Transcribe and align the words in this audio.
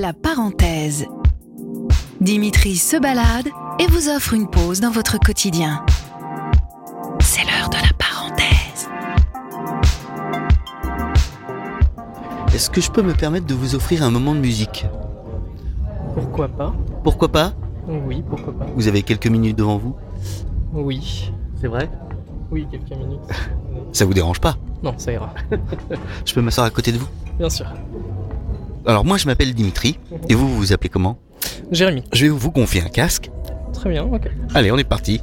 La 0.00 0.14
parenthèse. 0.14 1.04
Dimitri 2.22 2.76
se 2.76 2.96
balade 2.96 3.48
et 3.78 3.86
vous 3.88 4.08
offre 4.08 4.32
une 4.32 4.48
pause 4.48 4.80
dans 4.80 4.90
votre 4.90 5.18
quotidien. 5.18 5.84
C'est 7.20 7.42
l'heure 7.42 7.68
de 7.68 7.76
la 7.76 7.92
parenthèse. 7.98 8.88
Est-ce 12.54 12.70
que 12.70 12.80
je 12.80 12.90
peux 12.90 13.02
me 13.02 13.12
permettre 13.12 13.44
de 13.44 13.52
vous 13.52 13.74
offrir 13.74 14.02
un 14.02 14.10
moment 14.10 14.34
de 14.34 14.40
musique? 14.40 14.86
Pourquoi 16.14 16.48
pas? 16.48 16.72
Pourquoi 17.04 17.28
pas? 17.28 17.52
Oui, 17.86 18.24
pourquoi 18.26 18.54
pas 18.54 18.68
Vous 18.74 18.88
avez 18.88 19.02
quelques 19.02 19.26
minutes 19.26 19.58
devant 19.58 19.76
vous? 19.76 19.94
Oui. 20.72 21.30
C'est 21.60 21.68
vrai? 21.68 21.90
Oui, 22.50 22.66
quelques 22.70 22.98
minutes. 22.98 23.20
Ça 23.92 24.06
vous 24.06 24.14
dérange 24.14 24.40
pas? 24.40 24.56
Non, 24.82 24.94
ça 24.96 25.12
ira. 25.12 25.34
Je 26.24 26.32
peux 26.32 26.40
m'asseoir 26.40 26.66
à 26.66 26.70
côté 26.70 26.90
de 26.90 26.96
vous? 26.96 27.08
Bien 27.38 27.50
sûr. 27.50 27.66
Alors 28.86 29.04
moi 29.04 29.18
je 29.18 29.26
m'appelle 29.26 29.54
Dimitri, 29.54 29.98
et 30.28 30.34
vous 30.34 30.48
vous 30.48 30.56
vous 30.56 30.72
appelez 30.72 30.88
comment 30.88 31.18
Jérémy. 31.70 32.04
Je 32.12 32.26
vais 32.26 32.30
vous 32.30 32.50
confier 32.50 32.82
un 32.82 32.88
casque. 32.88 33.30
Très 33.72 33.90
bien, 33.90 34.04
ok. 34.04 34.28
Allez, 34.54 34.72
on 34.72 34.78
est 34.78 34.84
parti. 34.84 35.20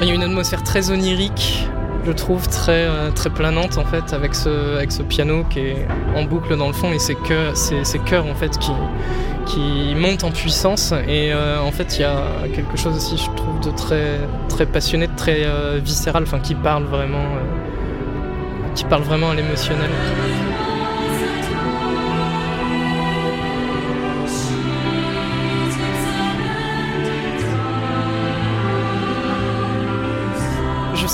Il 0.00 0.06
y 0.06 0.12
a 0.12 0.14
une 0.14 0.22
atmosphère 0.22 0.62
très 0.62 0.90
onirique, 0.92 1.68
je 2.06 2.12
trouve, 2.12 2.46
très, 2.48 2.86
euh, 2.86 3.10
très 3.10 3.30
planante 3.30 3.78
en 3.78 3.84
fait, 3.84 4.12
avec 4.12 4.34
ce, 4.36 5.02
piano 5.02 5.44
qui 5.50 5.58
est 5.58 5.88
en 6.14 6.22
boucle 6.22 6.56
dans 6.56 6.68
le 6.68 6.72
fond 6.72 6.92
et 6.92 7.00
ces 7.00 7.16
chœurs 7.16 8.26
en 8.26 8.34
fait 8.36 8.56
qui, 8.58 8.70
qui 9.46 9.94
montent 9.96 10.22
en 10.22 10.30
puissance. 10.30 10.92
Et 11.08 11.32
euh, 11.32 11.60
en 11.60 11.72
fait, 11.72 11.98
il 11.98 12.02
y 12.02 12.04
a 12.04 12.22
quelque 12.54 12.76
chose 12.76 12.96
aussi, 12.96 13.16
je 13.16 13.30
trouve, 13.36 13.60
de 13.60 13.70
très, 13.76 14.66
passionné, 14.66 15.08
de 15.08 15.16
très 15.16 15.44
euh, 15.44 15.80
viscéral, 15.82 16.22
enfin, 16.22 16.38
qui 16.38 16.54
parle 16.54 16.84
vraiment, 16.84 17.26
qui 18.76 18.84
parle 18.84 19.02
vraiment 19.02 19.30
à 19.30 19.34
l'émotionnel. 19.34 19.90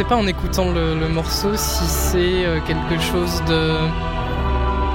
Sais 0.00 0.08
pas 0.08 0.16
en 0.16 0.26
écoutant 0.26 0.72
le, 0.72 1.08
morceau 1.08 1.50
si 1.56 1.84
c'est 1.84 2.46
euh, 2.46 2.58
quelque 2.66 2.98
chose 3.02 3.42
de. 3.46 3.76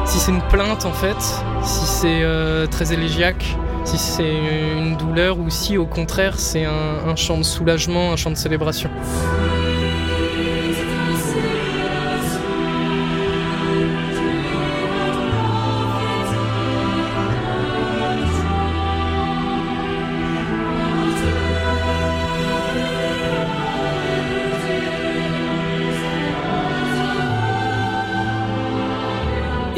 Si 0.03 0.17
c'est 0.17 0.31
une 0.31 0.41
plainte 0.41 0.83
en 0.83 0.93
fait, 0.93 1.21
si 1.61 1.85
c'est 1.85 2.23
euh, 2.23 2.65
très 2.65 2.91
élégiaque, 2.91 3.55
si 3.83 3.99
c'est 3.99 4.35
une 4.75 4.95
douleur 4.97 5.37
ou 5.37 5.51
si 5.51 5.77
au 5.77 5.85
contraire 5.85 6.39
c'est 6.39 6.65
un, 6.65 7.07
un 7.07 7.15
chant 7.15 7.37
de 7.37 7.43
soulagement, 7.43 8.13
un 8.13 8.15
chant 8.15 8.31
de 8.31 8.35
célébration. 8.35 8.89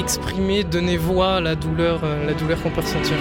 Exprimer, 0.07 0.63
donner 0.63 0.95
voix 0.95 1.35
à 1.35 1.41
la 1.41 1.55
douleur, 1.55 1.99
euh, 2.05 2.25
la 2.25 2.33
douleur 2.33 2.63
qu'on 2.63 2.69
peut 2.69 2.79
ressentir. 2.79 3.17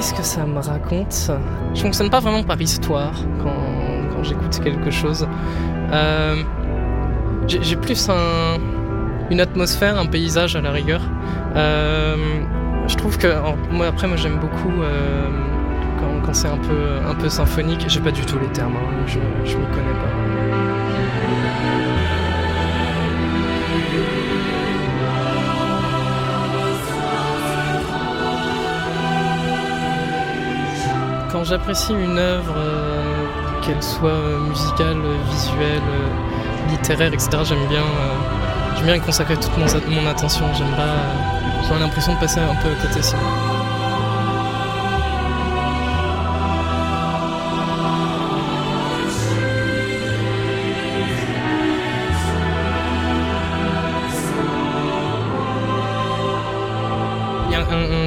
Qu'est-ce 0.00 0.14
que 0.14 0.22
ça 0.22 0.46
me 0.46 0.58
raconte 0.58 1.30
Je 1.74 1.82
fonctionne 1.82 2.08
pas 2.08 2.20
vraiment 2.20 2.42
par 2.42 2.58
histoire 2.58 3.12
quand, 3.42 4.22
j'écoute 4.22 4.58
quelque 4.64 4.90
chose. 4.90 5.28
Euh, 5.92 6.36
j'ai 7.46 7.76
plus 7.76 8.08
un, 8.08 8.56
une 9.28 9.42
atmosphère, 9.42 9.98
un 9.98 10.06
paysage 10.06 10.56
à 10.56 10.62
la 10.62 10.70
rigueur. 10.70 11.02
Euh, 11.54 12.16
je 12.88 12.96
trouve 12.96 13.18
que 13.18 13.26
moi 13.70 13.88
après 13.88 14.06
moi 14.06 14.16
j'aime 14.16 14.38
beaucoup 14.38 14.72
euh, 14.80 15.28
quand, 15.98 16.24
quand 16.24 16.32
c'est 16.32 16.48
un 16.48 16.56
peu 16.56 17.06
un 17.06 17.14
peu 17.14 17.28
symphonique. 17.28 17.84
J'ai 17.86 18.00
pas 18.00 18.10
du 18.10 18.22
tout 18.22 18.38
les 18.38 18.48
termes, 18.48 18.76
hein, 18.76 19.04
je 19.06 19.18
je 19.44 19.58
m'y 19.58 19.66
connais 19.66 19.92
pas. 20.00 20.20
Quand 31.40 31.46
j'apprécie 31.46 31.94
une 31.94 32.18
œuvre, 32.18 32.54
euh, 32.54 33.24
qu'elle 33.62 33.82
soit 33.82 34.10
euh, 34.10 34.40
musicale, 34.40 34.98
visuelle, 35.30 35.80
euh, 35.88 36.70
littéraire, 36.70 37.14
etc., 37.14 37.30
j'aime 37.44 37.66
bien, 37.66 39.00
consacrer 39.00 39.36
toute 39.38 39.56
mon, 39.56 40.06
attention. 40.06 40.44
J'aime 40.52 40.76
pas. 40.76 41.64
J'ai 41.66 41.78
l'impression 41.78 42.12
de 42.12 42.18
passer 42.18 42.40
un 42.40 42.54
peu 42.56 42.68
à 42.68 42.86
côté 42.86 43.00
sinon. 43.00 43.59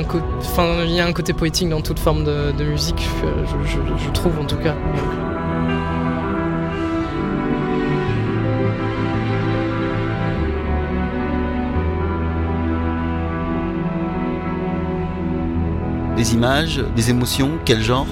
Un, 0.04 0.22
enfin, 0.40 0.84
il 0.86 0.92
y 0.92 1.00
a 1.00 1.06
un 1.06 1.14
côté 1.14 1.34
poétique 1.34 1.70
dans 1.70 1.82
toute 1.82 2.00
forme 2.00 2.24
de, 2.24 2.52
de 2.58 2.64
musique, 2.64 3.08
euh, 3.24 3.46
je, 3.46 3.70
je- 3.70 4.06
je 4.06 4.12
trouve 4.12 4.40
en 4.40 4.46
tout 4.46 4.58
cas. 4.58 4.76
Des 16.16 16.34
images, 16.36 16.82
des 16.96 17.10
émotions, 17.10 17.52
quel 17.66 17.82
genre? 17.82 18.06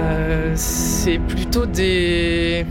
Euh, 0.00 0.52
c'est 0.54 1.18
plutôt 1.18 1.66
des 1.66 2.64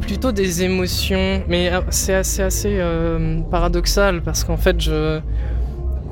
plutôt 0.00 0.30
des 0.30 0.62
émotions, 0.62 1.42
mais 1.48 1.72
euh, 1.72 1.80
c'est 1.90 2.14
assez 2.14 2.42
assez 2.42 2.76
euh, 2.78 3.40
paradoxal 3.50 4.22
parce 4.22 4.44
qu'en 4.44 4.56
fait 4.56 4.80
je 4.80 5.18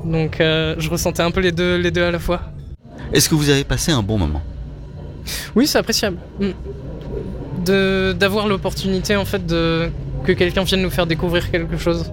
donc 0.05 0.39
euh, 0.39 0.75
je 0.77 0.89
ressentais 0.89 1.23
un 1.23 1.31
peu 1.31 1.41
les 1.41 1.51
deux 1.51 1.77
les 1.77 1.91
deux 1.91 2.03
à 2.03 2.11
la 2.11 2.19
fois. 2.19 2.41
Est-ce 3.13 3.29
que 3.29 3.35
vous 3.35 3.49
avez 3.49 3.63
passé 3.63 3.91
un 3.91 4.03
bon 4.03 4.17
moment? 4.17 4.41
Oui, 5.55 5.67
c'est 5.67 5.77
appréciable. 5.77 6.17
Mm. 6.39 6.49
De 7.65 8.15
d'avoir 8.17 8.47
l'opportunité 8.47 9.15
en 9.15 9.25
fait 9.25 9.45
de 9.45 9.89
que 10.23 10.31
quelqu'un 10.31 10.63
vienne 10.63 10.81
nous 10.81 10.89
faire 10.89 11.07
découvrir 11.07 11.49
quelque 11.49 11.77
chose. 11.77 12.11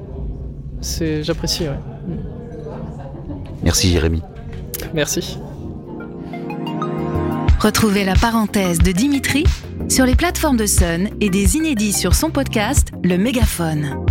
C'est 0.81 1.23
j'apprécie. 1.23 1.65
Ouais. 1.65 1.79
Merci 3.63 3.91
Jérémy. 3.91 4.23
Merci. 4.95 5.39
Retrouvez 7.61 8.05
la 8.05 8.15
parenthèse 8.15 8.79
de 8.79 8.91
Dimitri 8.91 9.45
sur 9.89 10.05
les 10.05 10.17
plateformes 10.17 10.57
de 10.57 10.67
Sun 10.67 11.11
et 11.21 11.31
des 11.31 11.57
inédits 11.57 11.93
sur 11.93 12.15
son 12.15 12.31
podcast 12.31 12.89
Le 13.05 13.17
Mégaphone. 13.17 14.05